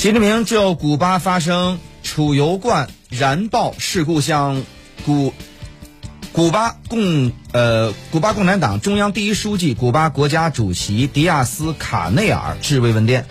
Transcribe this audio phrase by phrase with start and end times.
[0.00, 4.62] 习近平就古巴发生储油罐燃爆事故向
[5.04, 5.34] 古
[6.32, 13.26] 古巴共呃古巴共产党中央第一书记古巴国家主席迪亚斯卡内尔致慰问电。